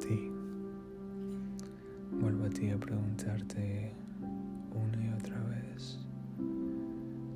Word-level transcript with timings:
ti. 0.00 0.30
Vuelvo 2.20 2.44
a 2.46 2.50
ti 2.50 2.70
a 2.70 2.76
preguntarte 2.76 3.92
una 4.72 5.04
y 5.04 5.12
otra 5.12 5.38
vez 5.44 6.00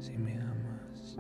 si 0.01 0.19
me 0.19 0.41
amas 0.41 1.17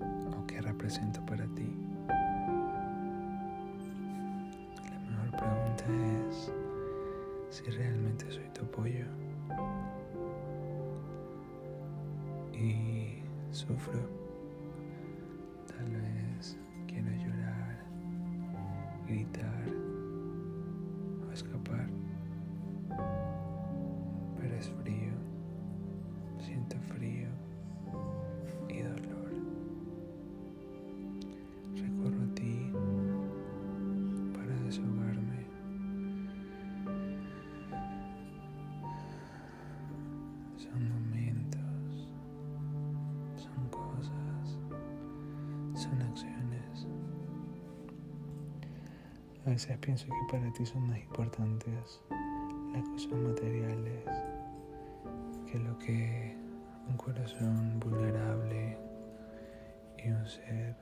o 0.00 0.46
qué 0.46 0.62
represento 0.62 1.20
para 1.26 1.44
ti. 1.48 1.70
La 4.88 5.10
mejor 5.10 5.30
pregunta 5.36 5.84
es 6.30 6.50
si 7.50 7.64
realmente 7.70 8.30
soy 8.30 8.48
tu 8.54 8.64
apoyo 8.64 9.04
y 12.54 13.22
sufro. 13.52 14.00
Tal 15.66 15.90
vez 15.90 16.09
A 49.46 49.50
veces 49.50 49.76
pienso 49.78 50.06
que 50.06 50.36
para 50.36 50.52
ti 50.52 50.66
son 50.66 50.88
más 50.88 50.98
importantes 50.98 52.00
las 52.72 52.88
cosas 52.88 53.12
materiales 53.12 54.04
que 55.50 55.58
lo 55.58 55.78
que 55.78 56.36
un 56.88 56.96
corazón 56.96 57.80
vulnerable 57.80 58.76
y 59.98 60.08
un 60.08 60.26
ser 60.26 60.76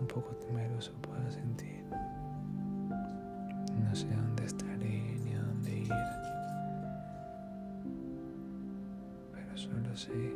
un 0.00 0.06
poco 0.06 0.30
temeroso 0.36 0.92
pueda 1.02 1.30
sentir. 1.30 1.84
No 3.80 3.94
sé 3.94 4.08
dónde 4.08 4.44
estaré 4.44 5.18
ni 5.24 5.34
a 5.34 5.42
dónde 5.42 5.80
ir, 5.80 5.92
pero 9.32 9.56
solo 9.56 9.96
sé 9.96 10.34